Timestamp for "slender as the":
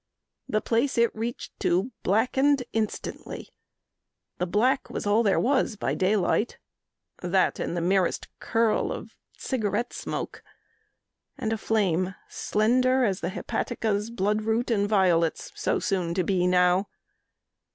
12.27-13.29